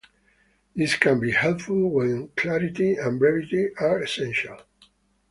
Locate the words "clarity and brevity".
2.29-3.67